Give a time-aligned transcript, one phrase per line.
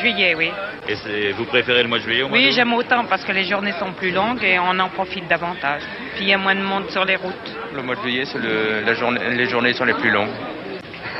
[0.00, 0.50] Juillet, oui.
[0.88, 3.44] Et vous préférez le mois de juillet au mois Oui, j'aime autant parce que les
[3.44, 5.82] journées sont plus longues et on en profite davantage.
[6.14, 7.34] Puis il y a moins de monde sur les routes.
[7.74, 10.28] Le mois de juillet, c'est la journée, les journées sont les plus longues.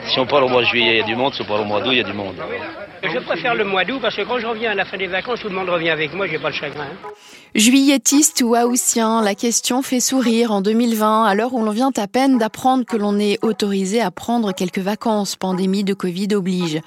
[0.06, 1.34] Si on parle au mois de juillet, il y a du monde.
[1.34, 2.36] Si on parle au mois d'août, il y a du monde.
[3.02, 5.40] Je préfère le mois d'août parce que quand je reviens à la fin des vacances,
[5.40, 6.86] tout le monde revient avec moi, j'ai pas le chagrin.
[7.54, 12.06] Juillettiste ou haussien, la question fait sourire en 2020, à l'heure où l'on vient à
[12.06, 16.80] peine d'apprendre que l'on est autorisé à prendre quelques vacances, pandémie de Covid oblige.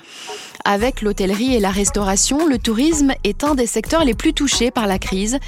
[0.65, 4.87] Avec l'hôtellerie et la restauration, le tourisme est un des secteurs les plus touchés par
[4.87, 5.39] la crise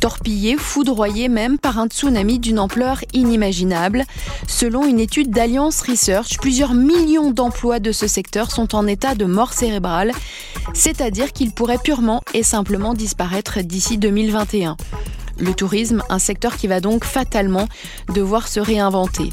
[0.00, 4.04] torpillé, foudroyé même par un tsunami d'une ampleur inimaginable.
[4.46, 9.24] Selon une étude d'Alliance Research, plusieurs millions d'emplois de ce secteur sont en état de
[9.24, 10.12] mort cérébrale,
[10.74, 14.76] c'est-à-dire qu'ils pourraient purement et simplement disparaître d'ici 2021.
[15.38, 17.66] Le tourisme, un secteur qui va donc fatalement
[18.14, 19.30] devoir se réinventer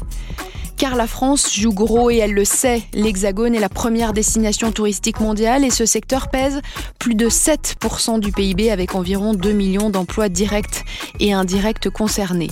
[0.82, 2.82] car la France joue gros et elle le sait.
[2.92, 6.60] L'Hexagone est la première destination touristique mondiale et ce secteur pèse
[6.98, 10.84] plus de 7% du PIB avec environ 2 millions d'emplois directs
[11.20, 12.50] et indirects concernés.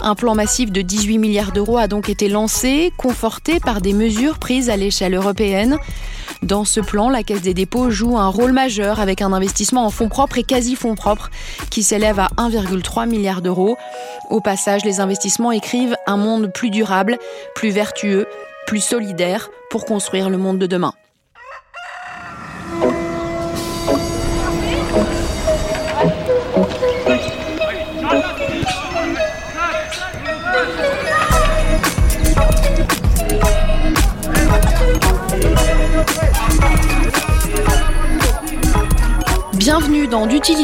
[0.00, 4.38] Un plan massif de 18 milliards d'euros a donc été lancé, conforté par des mesures
[4.38, 5.76] prises à l'échelle européenne.
[6.42, 9.90] Dans ce plan, la Caisse des dépôts joue un rôle majeur avec un investissement en
[9.90, 11.30] fonds propres et quasi-fonds propres
[11.70, 13.76] qui s'élève à 1,3 milliard d'euros.
[14.30, 17.18] Au passage, les investissements écrivent un monde plus durable,
[17.54, 18.26] plus vertueux,
[18.66, 20.94] plus solidaire pour construire le monde de demain.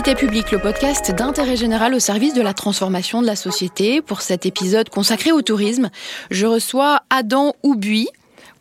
[0.06, 4.00] D'utilité publique, le podcast d'intérêt général au service de la transformation de la société.
[4.00, 5.90] Pour cet épisode consacré au tourisme,
[6.30, 8.06] je reçois Adam Oubuy.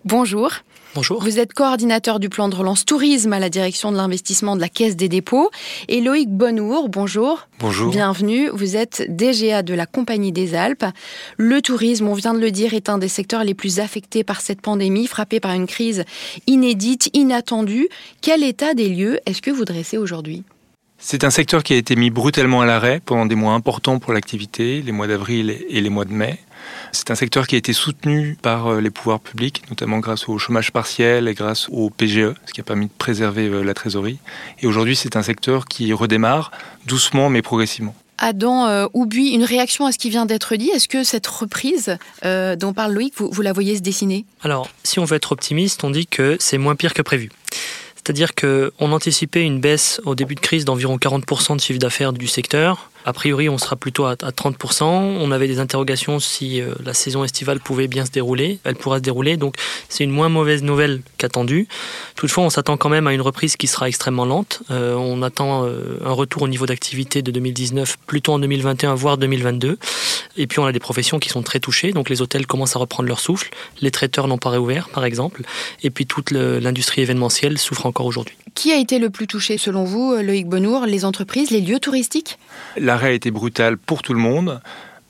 [0.06, 0.50] Bonjour.
[0.96, 1.22] Bonjour.
[1.22, 4.70] Vous êtes coordinateur du plan de relance tourisme à la direction de l'investissement de la
[4.70, 5.52] Caisse des dépôts.
[5.88, 7.48] Et Loïc Bonnour, bonjour.
[7.60, 7.92] Bonjour.
[7.92, 8.50] Bienvenue.
[8.52, 10.86] Vous êtes DGA de la Compagnie des Alpes.
[11.38, 14.42] Le tourisme, on vient de le dire, est un des secteurs les plus affectés par
[14.42, 16.06] cette pandémie, frappé par une crise
[16.48, 17.88] inédite, inattendue.
[18.22, 20.44] Quel état des lieux est-ce que vous dressez aujourd'hui?
[21.08, 24.12] C'est un secteur qui a été mis brutalement à l'arrêt pendant des mois importants pour
[24.12, 26.40] l'activité, les mois d'avril et les mois de mai.
[26.94, 30.40] C'est un secteur qui a été soutenu par euh, les pouvoirs publics, notamment grâce au
[30.40, 34.18] chômage partiel et grâce au PGE, ce qui a permis de préserver euh, la trésorerie.
[34.64, 36.50] Et aujourd'hui, c'est un secteur qui redémarre
[36.88, 37.94] doucement mais progressivement.
[38.18, 40.72] Adam euh, Oubuy, une réaction à ce qui vient d'être dit?
[40.72, 44.26] Est-ce que cette reprise dont parle Loïc, vous, vous la voyez se dessiner?
[44.42, 47.30] Alors, si on veut être optimiste, on dit que c'est moins pire que prévu.
[48.06, 52.28] C'est-à-dire qu'on anticipait une baisse au début de crise d'environ 40% de chiffre d'affaires du
[52.28, 52.92] secteur.
[53.08, 54.84] A priori, on sera plutôt à, 30%.
[54.84, 58.58] On avait des interrogations si euh, la saison estivale pouvait bien se dérouler.
[58.64, 59.56] Elle pourra se dérouler, donc
[59.90, 61.68] c'est une moins mauvaise nouvelle qu'attendue.
[62.16, 64.64] Toutefois, on s'attend quand même à une reprise qui sera extrêmement lente.
[64.72, 69.20] Euh, on attend euh, un retour au niveau d'activité de 2019 plutôt en 2021, voire
[69.20, 69.78] 2022.
[70.38, 72.80] Et puis on a des professions qui sont très touchées, donc les hôtels commencent à
[72.80, 73.52] reprendre leur souffle.
[73.82, 75.44] Les traiteurs n'ont pas réouvert, par exemple.
[75.84, 78.36] Et puis toute l'industrie événementielle souffre encore aujourd'hui.
[78.56, 82.38] Qui a été le plus touché selon vous, Loïc Benour Les entreprises, les lieux touristiques?
[82.96, 84.62] L'arrêt a été brutal pour tout le monde.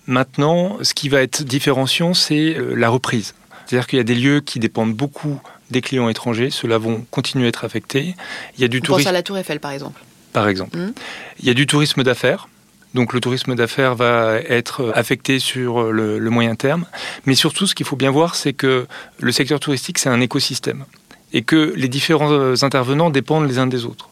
[0.08, 3.36] Maintenant, ce qui va être différenciant, c'est euh, la reprise.
[3.68, 6.50] C'est-à-dire qu'il y a des lieux qui dépendent beaucoup des clients étrangers.
[6.50, 8.16] Ceux-là vont continuer à être affectés.
[8.58, 9.04] Il y a du tourisme.
[9.04, 10.02] Pense à la Tour Eiffel, par exemple.
[10.34, 10.76] Par exemple.
[10.76, 10.94] Mmh.
[11.42, 12.50] Il y a du tourisme d'affaires.
[12.96, 16.88] Donc le tourisme d'affaires va être affecté sur le, le, moyen terme.
[17.28, 18.88] Mais surtout, ce qu'il faut bien voir, c'est que
[19.20, 20.86] le secteur touristique, c'est un écosystème.
[21.34, 24.10] Et que les différents intervenants dépendent les uns des autres.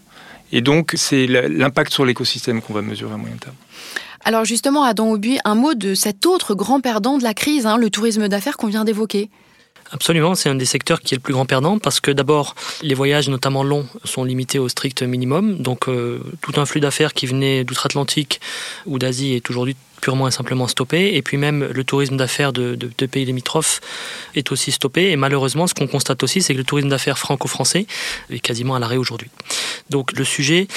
[0.55, 3.55] Et donc, c'est l'impact sur l'écosystème qu'on va mesurer à moyen terme.
[4.23, 7.75] Alors justement, Adam Aubuy, un mot de cet autre grand perdant de la crise, hein,
[7.75, 9.29] le tourisme d'affaires qu'on vient d'évoquer.
[9.93, 12.95] Absolument, c'est un des secteurs qui est le plus grand perdant parce que d'abord, les
[12.95, 15.59] voyages, notamment longs, sont limités au strict minimum.
[15.59, 18.41] Donc, euh, tout un flux d'affaires qui venait d'outre-Atlantique
[18.87, 21.15] ou d'Asie est aujourd'hui purement et simplement stoppé.
[21.15, 23.81] Et puis même le tourisme d'affaires de, de, pays limitrophes
[24.33, 25.11] est aussi stoppé.
[25.11, 27.85] Et malheureusement, ce qu'on constate aussi, c'est que le tourisme d'affaires franco-français
[28.31, 29.29] est quasiment à l'arrêt aujourd'hui.
[29.91, 30.67] Donc le sujet,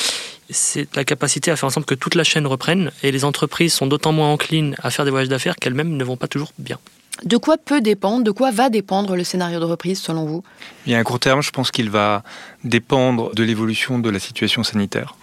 [0.50, 2.92] c'est la capacité à faire en sorte que toute la chaîne reprenne.
[3.02, 6.18] Et les entreprises sont d'autant moins enclines à faire des voyages d'affaires qu'elles-mêmes ne vont
[6.18, 6.78] pas toujours bien.
[7.24, 10.42] De quoi peut dépendre, de quoi va dépendre le scénario de reprise selon vous?
[10.84, 12.22] Bien, à court terme, je pense qu'il va
[12.62, 15.14] dépendre de l'évolution de la situation sanitaire.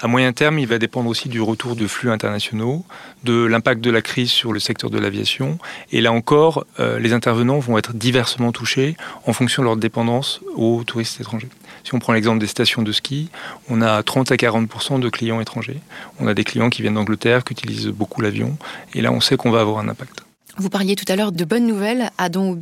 [0.00, 2.84] À moyen terme, il va dépendre aussi du retour de flux internationaux,
[3.24, 5.58] de l'impact de la crise sur le secteur de l'aviation.
[5.92, 8.96] Et là encore, euh, les intervenants vont être diversement touchés
[9.26, 11.50] en fonction de leur dépendance aux touristes étrangers.
[11.84, 13.28] Si on prend l'exemple des stations de ski,
[13.68, 15.80] on a 30 à 40% de clients étrangers.
[16.18, 18.56] On a des clients qui viennent d'Angleterre, qui utilisent beaucoup l'avion.
[18.94, 20.24] Et là, on sait qu'on va avoir un impact.
[20.56, 22.58] Vous parliez tout à l'heure de bonnes nouvelles à Don.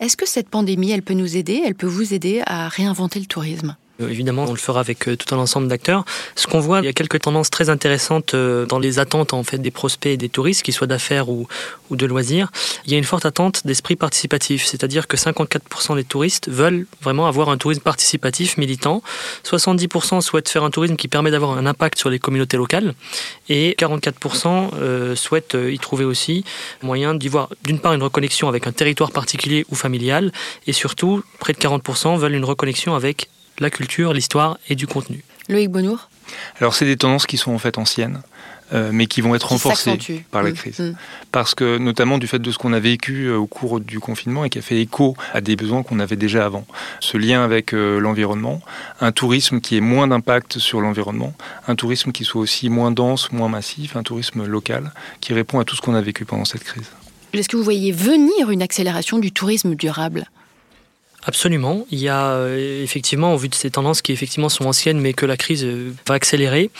[0.00, 3.26] Est-ce que cette pandémie, elle peut nous aider, elle peut vous aider à réinventer le
[3.26, 3.76] tourisme?
[4.08, 6.04] Évidemment, on le fera avec euh, tout un ensemble d'acteurs.
[6.34, 9.42] Ce qu'on voit, il y a quelques tendances très intéressantes euh, dans les attentes en
[9.42, 11.46] fait des prospects et des touristes, qu'ils soient d'affaires ou,
[11.90, 12.50] ou de loisirs.
[12.86, 17.26] Il y a une forte attente d'esprit participatif, c'est-à-dire que 54% des touristes veulent vraiment
[17.26, 19.02] avoir un tourisme participatif, militant.
[19.44, 22.94] 70% souhaitent faire un tourisme qui permet d'avoir un impact sur les communautés locales.
[23.48, 26.44] Et 44% souhaitent y trouver aussi
[26.82, 30.32] moyen d'y voir d'une part une reconnexion avec un territoire particulier ou familial,
[30.66, 33.28] et surtout, près de 40% veulent une reconnexion avec
[33.62, 35.24] la culture, l'histoire et du contenu.
[35.48, 36.08] Loïc Bonour
[36.60, 38.22] Alors, c'est des tendances qui sont en fait anciennes.
[38.74, 40.78] Euh, mais qui vont être renforcées par la mmh, crise.
[40.78, 40.94] Mmh.
[41.30, 44.46] Parce que, notamment du fait de ce qu'on a vécu euh, au cours du confinement
[44.46, 46.64] et qui a fait écho à des besoins qu'on avait déjà avant.
[47.00, 48.62] Ce lien avec euh, l'environnement,
[49.02, 51.34] un tourisme qui ait moins d'impact sur l'environnement,
[51.68, 55.64] un tourisme qui soit aussi moins dense, moins massif, un tourisme local qui répond à
[55.64, 56.90] tout ce qu'on a vécu pendant cette crise.
[57.34, 60.30] Est-ce que vous voyez venir une accélération du tourisme durable?
[61.24, 61.86] Absolument.
[61.90, 65.12] Il y a euh, effectivement, au vu de ces tendances qui effectivement sont anciennes, mais
[65.12, 66.70] que la crise euh, va accélérer,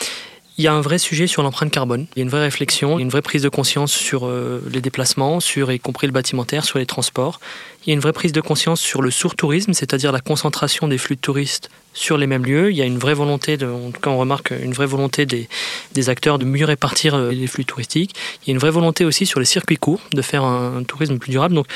[0.57, 2.05] il y a un vrai sujet sur l'empreinte carbone.
[2.15, 5.39] Il y a une vraie réflexion, une vraie prise de conscience sur euh, les déplacements,
[5.39, 7.39] sur y compris le bâtimentaire, sur les transports.
[7.85, 10.97] Il y a une vraie prise de conscience sur le surtourisme, c'est-à-dire la concentration des
[10.97, 12.69] flux de touristes sur les mêmes lieux.
[12.69, 15.25] Il y a une vraie volonté, de, en tout cas on remarque une vraie volonté
[15.25, 15.49] des,
[15.93, 18.15] des acteurs de mieux répartir les flux touristiques.
[18.43, 20.83] Il y a une vraie volonté aussi sur les circuits courts de faire un, un
[20.83, 21.55] tourisme plus durable.
[21.55, 21.67] Donc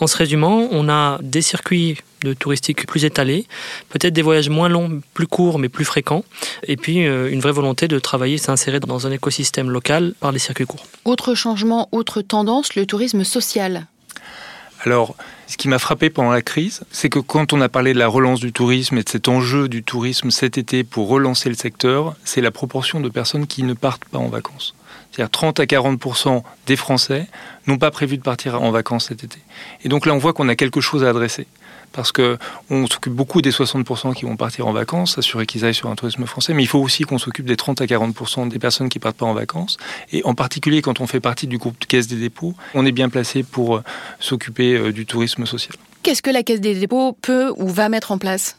[0.00, 3.46] en se résumant, on a des circuits de touristique plus étalés,
[3.88, 6.24] peut-être des voyages moins longs, plus courts, mais plus fréquents,
[6.64, 10.38] et puis euh, une vraie volonté de travailler, s'insérer dans un écosystème local par les
[10.38, 10.86] circuits courts.
[11.04, 13.86] Autre changement, autre tendance, le tourisme social.
[14.84, 15.16] Alors,
[15.48, 18.06] ce qui m'a frappé pendant la crise, c'est que quand on a parlé de la
[18.06, 22.14] relance du tourisme et de cet enjeu du tourisme cet été pour relancer le secteur,
[22.24, 24.75] c'est la proportion de personnes qui ne partent pas en vacances.
[25.12, 27.26] C'est-à-dire 30 à 40% des Français
[27.66, 29.38] n'ont pas prévu de partir en vacances cet été.
[29.82, 31.46] Et donc là, on voit qu'on a quelque chose à adresser.
[31.92, 35.88] Parce qu'on s'occupe beaucoup des 60% qui vont partir en vacances, s'assurer qu'ils aillent sur
[35.88, 38.90] un tourisme français, mais il faut aussi qu'on s'occupe des 30 à 40% des personnes
[38.90, 39.78] qui partent pas en vacances.
[40.12, 42.92] Et en particulier, quand on fait partie du groupe de Caisse des dépôts, on est
[42.92, 43.82] bien placé pour euh,
[44.20, 45.74] s'occuper euh, du tourisme social.
[46.02, 48.58] Qu'est-ce que la Caisse des dépôts peut ou va mettre en place?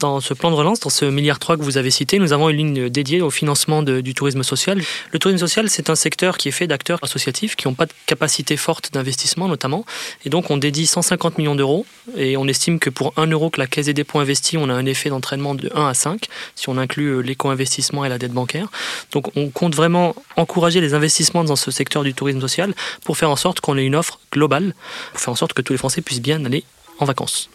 [0.00, 2.48] Dans ce plan de relance, dans ce milliard 3 que vous avez cité, nous avons
[2.48, 4.82] une ligne dédiée au financement du tourisme social.
[5.12, 7.92] Le tourisme social, c'est un secteur qui est fait d'acteurs associatifs qui n'ont pas de
[8.06, 9.84] capacité forte d'investissement notamment.
[10.24, 11.86] Et donc on dédie 150 millions d'euros
[12.16, 14.74] et on estime que pour 1 euro que la Caisse des dépôts investit, on a
[14.74, 18.32] un effet d'entraînement de 1 à 5 si on inclut euh, l'éco-investissement et la dette
[18.32, 18.68] bancaire.
[19.12, 22.74] Donc on compte vraiment encourager les investissements dans ce secteur du tourisme social
[23.04, 24.74] pour faire en sorte qu'on ait une offre globale,
[25.12, 26.64] pour faire en sorte que tous les Français puissent bien aller
[26.98, 27.50] en vacances.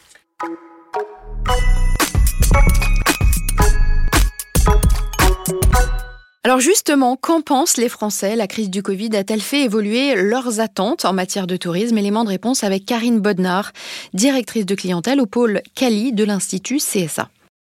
[6.46, 8.36] Alors justement, qu'en pensent les Français?
[8.36, 11.98] La crise du Covid a-t-elle fait évoluer leurs attentes en matière de tourisme?
[11.98, 13.72] Élément de réponse avec Karine Bodnar,
[14.14, 17.30] directrice de clientèle au pôle Cali de l'Institut CSA.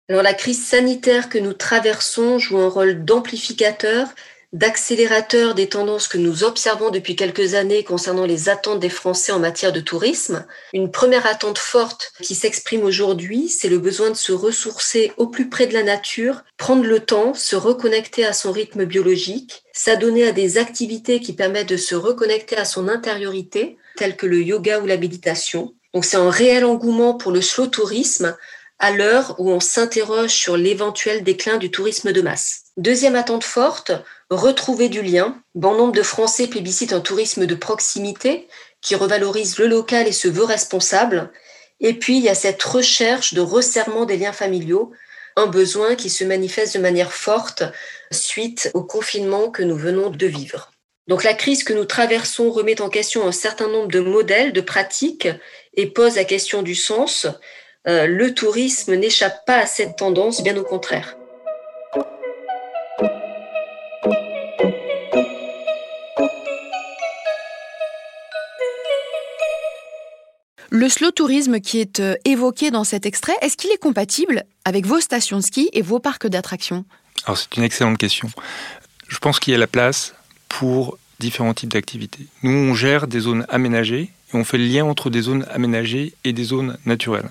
[0.09, 4.07] Alors la crise sanitaire que nous traversons joue un rôle d'amplificateur
[4.53, 9.39] d'accélérateur des tendances que nous observons depuis quelques années concernant les attentes des Français en
[9.39, 10.45] matière de tourisme.
[10.73, 15.49] Une première attente forte qui s'exprime aujourd'hui, c'est le besoin de se ressourcer au plus
[15.49, 20.31] près de la nature, prendre le temps, se reconnecter à son rythme biologique, s'adonner à
[20.31, 24.85] des activités qui permettent de se reconnecter à son intériorité, telles que le yoga ou
[24.85, 25.73] la méditation.
[25.95, 28.35] Donc c'est un réel engouement pour le slow tourisme
[28.79, 32.63] à l'heure où on s'interroge sur l'éventuel déclin du tourisme de masse.
[32.77, 33.91] Deuxième attente forte,
[34.29, 35.41] retrouver du lien.
[35.55, 38.47] Bon nombre de Français plébiscitent un tourisme de proximité
[38.81, 41.31] qui revalorise le local et se veut responsable.
[41.79, 44.91] Et puis, il y a cette recherche de resserrement des liens familiaux,
[45.35, 47.63] un besoin qui se manifeste de manière forte
[48.11, 50.71] suite au confinement que nous venons de vivre.
[51.07, 54.61] Donc la crise que nous traversons remet en question un certain nombre de modèles, de
[54.61, 55.27] pratiques
[55.73, 57.27] et pose la question du sens.
[57.85, 61.17] Euh, le tourisme n'échappe pas à cette tendance, bien au contraire.
[70.69, 74.85] Le slow tourisme qui est euh, évoqué dans cet extrait, est-ce qu'il est compatible avec
[74.85, 76.85] vos stations de ski et vos parcs d'attractions?
[77.25, 78.29] Alors c'est une excellente question.
[79.09, 80.15] Je pense qu'il y a la place
[80.47, 82.27] pour différents types d'activités.
[82.43, 86.13] Nous, on gère des zones aménagées et on fait le lien entre des zones aménagées
[86.23, 87.29] et des zones naturelles.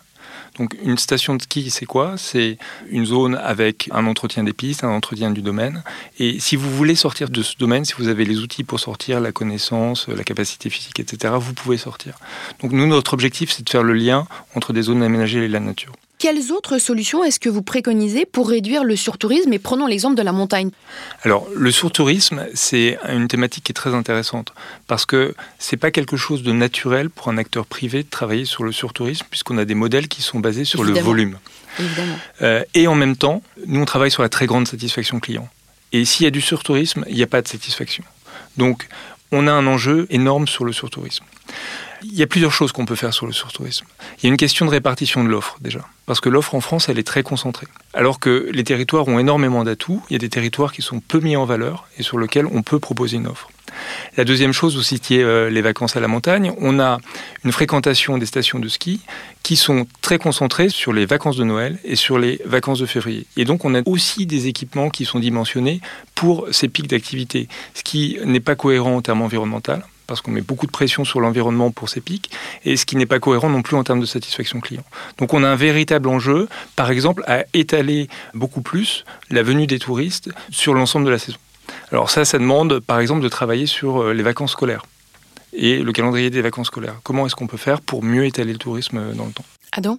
[0.59, 2.15] Donc une station de ski, c'est quoi?
[2.17, 2.59] C'est
[2.91, 5.83] une zone avec un entretien des pistes, un entretien du domaine.
[6.19, 9.21] Et si vous voulez sortir de ce domaine, si vous avez les outils pour sortir,
[9.21, 12.19] la connaissance, la capacité physique, etc., vous pouvez sortir.
[12.61, 15.61] Donc nous, notre objectif, c'est de faire le lien entre des zones aménagées et la
[15.61, 15.93] nature.
[16.23, 20.23] Quelles autres solutions est-ce que vous préconisez pour réduire le surtourisme Et prenons l'exemple de
[20.23, 20.71] la montagne.
[21.25, 24.55] Alors, le surtourisme, c'est une thématique qui est très intéressante
[24.87, 28.63] parce que c'est pas quelque chose de naturel pour un acteur privé de travailler sur
[28.63, 31.39] le surtourisme puisqu'on a des modèles qui sont basés sur le volume.
[31.81, 32.17] Évidemment.
[32.43, 35.49] Euh, et en même temps, nous, on travaille sur la très grande satisfaction client.
[35.91, 38.05] Et s'il y a du surtourisme, il n'y a pas de satisfaction.
[38.57, 38.87] Donc,
[39.33, 41.25] on a un enjeu énorme sur le surtourisme.
[42.05, 43.87] Il y a plusieurs choses qu'on peut faire sur le surtourisme.
[44.19, 45.81] Il y a une question de répartition de l'offre déjà.
[46.07, 47.67] Parce que l'offre en France, elle est très concentrée.
[47.95, 51.21] Alors que les territoires ont énormément d'atouts, il y a des territoires qui sont peu
[51.21, 53.51] mis en valeur et sur lesquels on peut proposer une offre.
[54.17, 56.53] La deuxième chose, vous citiez euh, les vacances à la montagne.
[56.59, 56.99] On a
[57.45, 59.01] une fréquentation des stations de ski
[59.43, 63.27] qui sont très concentrées sur les vacances de Noël et sur les vacances de février.
[63.37, 65.81] Et donc, on a aussi des équipements qui sont dimensionnés
[66.15, 69.73] pour ces pics d'activité, ce qui n'est pas cohérent en termes environnementaux
[70.13, 72.31] parce qu'on met beaucoup de pression sur l'environnement pour ces pics,
[72.67, 74.85] et ce qui n'est pas cohérent non plus en termes de satisfaction client.
[75.17, 79.79] Donc on a un véritable enjeu, par exemple, à étaler beaucoup plus la venue des
[79.79, 81.39] touristes sur l'ensemble de la saison.
[81.93, 84.85] Alors ça, ça demande, par exemple, de travailler sur euh, les vacances scolaires
[85.55, 87.01] et le calendrier des vacances scolaires.
[87.05, 89.47] Comment est-ce qu'on peut faire pour mieux étaler le tourisme euh, dans le temps?
[89.73, 89.99] Adam?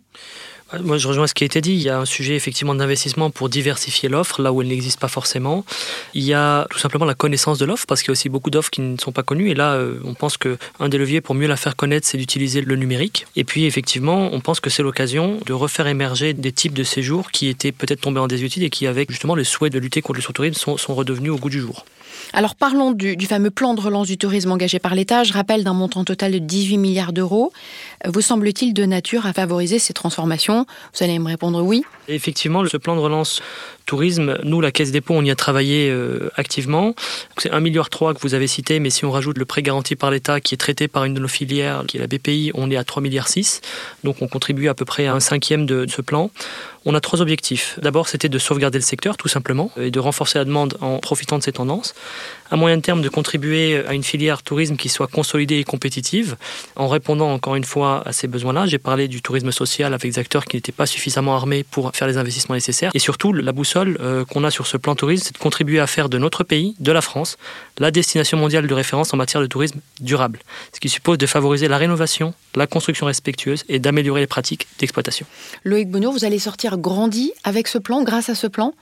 [0.82, 1.74] Moi, je rejoins ce qui a été dit.
[1.74, 5.08] Il y a un sujet effectivement d'investissement pour diversifier l'offre là où elle n'existe pas
[5.08, 5.66] forcément.
[6.14, 8.50] Il y a tout simplement la connaissance de l'offre parce qu'il y a aussi beaucoup
[8.50, 9.50] d'offres qui ne sont pas connues.
[9.50, 12.62] Et là, euh, on pense qu'un des leviers pour mieux la faire connaître, c'est d'utiliser
[12.62, 13.28] le numérique.
[13.36, 17.32] Et puis, effectivement, on pense que c'est l'occasion de refaire émerger des types de séjours
[17.32, 20.18] qui étaient peut-être tombés en désuétude et qui, avec justement le souhait de lutter contre
[20.18, 21.86] le surtourisme, sont, sont redevenus au goût du jour.
[22.34, 25.24] Alors parlons du, fameux plan de relance du tourisme engagé par l'État.
[25.24, 27.52] Je rappelle d'un montant total de 18 milliards d'euros.
[28.06, 30.66] Vous semble-t-il de nature à favoriser ces transformations?
[30.94, 31.84] Vous allez me répondre oui.
[32.08, 33.42] Effectivement, ce plan de relance
[33.86, 36.96] tourisme, nous, la Caisse des Ponts, on y a travaillé euh, activement.
[37.38, 40.12] C'est 1,3 milliard que vous avez cité, mais si on rajoute le prêt garanti par
[40.12, 42.78] l'État qui est traité par une de nos filières, qui est la BPI, on est
[42.78, 43.28] à 3,6 milliards.
[44.04, 46.30] Donc on contribue à peu près à un cinquième de ce plan.
[46.86, 47.80] On a trois objectifs.
[47.82, 51.38] D'abord, c'était de sauvegarder le secteur, tout simplement, et de renforcer la demande en profitant
[51.38, 51.94] de ces tendances.
[52.52, 56.36] À moyen terme, de contribuer à une filière tourisme qui soit consolidée et compétitive,
[56.76, 58.66] en répondant encore une fois à ces besoins-là.
[58.66, 62.08] J'ai parlé du tourisme social avec des acteurs qui n'étaient pas suffisamment armés pour faire
[62.08, 62.92] les investissements nécessaires.
[62.94, 65.88] Et surtout, la boussole euh, qu'on a sur ce plan tourisme, c'est de contribuer à
[65.88, 67.38] faire de notre pays, de la France,
[67.80, 70.40] la destination mondiale de référence en matière de tourisme durable.
[70.74, 75.26] Ce qui suppose de favoriser la rénovation, la construction respectueuse et d'améliorer les pratiques d'exploitation.
[75.64, 78.74] Loïc Bonneau, vous allez sortir grandi avec ce plan, grâce à ce plan?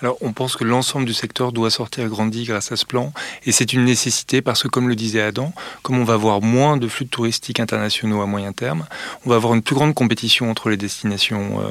[0.00, 3.12] Alors, on pense que l'ensemble du secteur doit sortir grandi grâce à ce plan,
[3.46, 5.52] et c'est une nécessité parce que, comme le disait Adam,
[5.82, 8.86] comme on va avoir moins de flux touristiques internationaux à moyen terme,
[9.24, 11.70] on va avoir une plus grande compétition entre les destinations euh,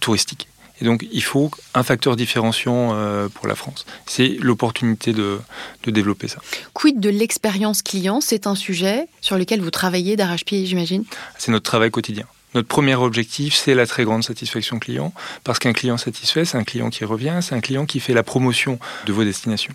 [0.00, 0.48] touristiques.
[0.80, 3.86] Et donc, il faut un facteur différenciant euh, pour la France.
[4.06, 5.38] C'est l'opportunité de,
[5.84, 6.38] de, développer ça.
[6.72, 8.20] Quid de l'expérience client?
[8.20, 11.04] C'est un sujet sur lequel vous travaillez d'arrache-pied, j'imagine?
[11.38, 12.26] C'est notre travail quotidien.
[12.54, 15.12] Notre premier objectif, c'est la très grande satisfaction client,
[15.44, 18.22] parce qu'un client satisfait, c'est un client qui revient, c'est un client qui fait la
[18.22, 19.74] promotion de vos destinations.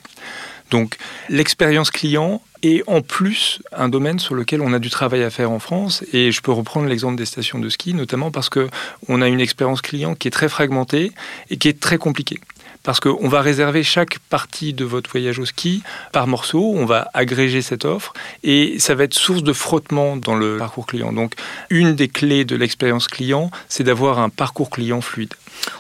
[0.70, 0.98] Donc
[1.30, 5.52] l'expérience client est en plus un domaine sur lequel on a du travail à faire
[5.52, 8.68] en France et je peux reprendre l'exemple des stations de ski notamment parce que
[9.08, 11.12] on a une expérience client qui est très fragmentée
[11.50, 12.40] et qui est très compliquée
[12.84, 17.10] parce qu'on va réserver chaque partie de votre voyage au ski par morceau, on va
[17.14, 21.12] agréger cette offre et ça va être source de frottement dans le parcours client.
[21.12, 21.34] Donc
[21.70, 25.34] une des clés de l'expérience client, c'est d'avoir un parcours client fluide.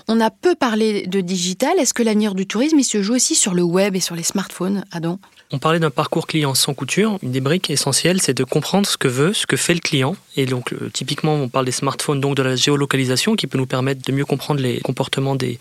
[0.08, 1.78] On a peu parlé de digital.
[1.80, 4.84] Est-ce que l'avenir du tourisme se joue aussi sur le web et sur les smartphones,
[4.92, 5.20] Adam?
[5.52, 7.18] On parlait d'un parcours client sans couture.
[7.24, 10.16] Une des briques essentielles, c'est de comprendre ce que veut, ce que fait le client.
[10.36, 13.66] Et donc, euh, typiquement, on parle des smartphones, donc de la géolocalisation qui peut nous
[13.66, 15.58] permettre de mieux comprendre les comportements des,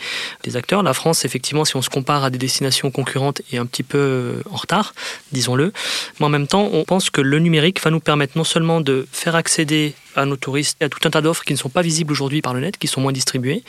[0.54, 0.82] acteurs.
[0.82, 3.98] La France, effectivement, si on se compare à des destinations concurrentes, est un petit peu
[3.98, 4.94] euh, en retard,
[5.32, 5.72] disons-le.
[6.18, 9.06] Mais en même temps, on pense que le numérique va nous permettre non seulement de
[9.12, 12.12] faire accéder à nos touristes à tout un tas d'offres qui ne sont pas visibles
[12.12, 13.62] aujourd'hui par le net, qui sont moins distribuées.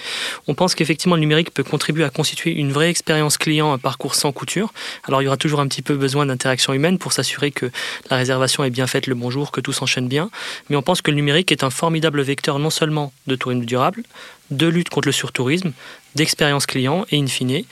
[0.47, 4.15] On pense qu'effectivement le numérique peut contribuer à constituer une vraie expérience client, un parcours
[4.15, 4.73] sans couture.
[5.03, 7.69] Alors il y aura toujours un petit peu besoin d'interaction humaine pour s'assurer que
[8.09, 10.29] la réservation est bien faite le bonjour, que tout s'enchaîne bien.
[10.69, 14.03] Mais on pense que le numérique est un formidable vecteur non seulement de tourisme durable,
[14.51, 15.73] de lutte contre le surtourisme,
[16.15, 17.63] d'expérience client et in fine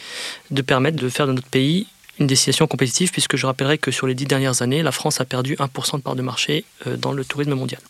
[0.51, 1.87] de permettre de faire de notre pays
[2.19, 5.25] une destination compétitive puisque je rappellerai que sur les dix dernières années, la France a
[5.25, 7.81] perdu 1% de part de marché euh, dans le tourisme mondial.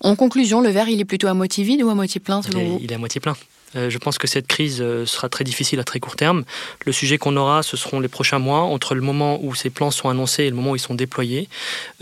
[0.00, 2.64] En conclusion, le verre, il est plutôt à moitié vide ou à moitié plein selon
[2.64, 3.36] vous Il est à moitié plein.
[3.76, 6.44] Euh, je pense que cette crise euh, sera très difficile à très court terme.
[6.84, 9.90] Le sujet qu'on aura, ce seront les prochains mois, entre le moment où ces plans
[9.90, 11.48] sont annoncés et le moment où ils sont déployés.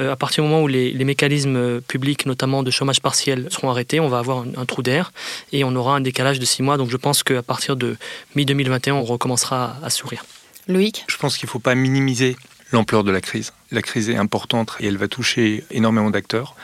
[0.00, 4.00] Euh, à partir du moment où les, mécanismes publics, notamment de chômage partiel, seront arrêtés,
[4.00, 5.12] on va avoir un, trou d'air
[5.52, 6.76] et on aura un décalage de six mois.
[6.76, 7.96] Donc je pense qu'à partir de
[8.36, 10.24] mi-2021, on recommencera à sourire.
[10.68, 12.36] Loïc Je pense qu'il ne faut pas minimiser
[12.72, 13.52] l'ampleur de la crise.
[13.72, 16.54] La crise est importante et elle va toucher énormément d'acteurs.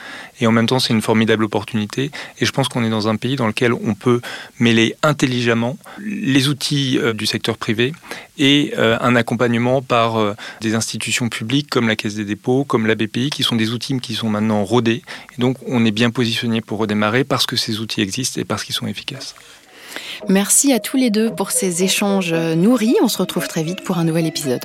[0.41, 2.11] Et en même temps, c'est une formidable opportunité.
[2.41, 4.21] Et je pense qu'on est dans un pays dans lequel on peut
[4.59, 7.93] mêler intelligemment les outils euh, du secteur privé
[8.39, 12.87] et euh, un accompagnement par euh, des institutions publiques comme la Caisse des dépôts, comme
[12.87, 15.03] la BPI, qui sont des outils qui sont maintenant rodés.
[15.37, 18.65] Et donc, on est bien positionné pour redémarrer parce que ces outils existent et parce
[18.65, 19.35] qu'ils sont efficaces.
[20.29, 22.97] Merci à tous les deux pour ces échanges nourris.
[23.01, 24.63] On se retrouve très vite pour un nouvel épisode.